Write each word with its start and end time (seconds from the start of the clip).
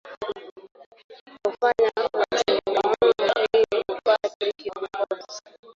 kufanya 1.45 2.01
mazingaumbwe 2.15 3.25
ili 3.59 3.83
upate 3.93 4.51
kiongozi 4.51 5.41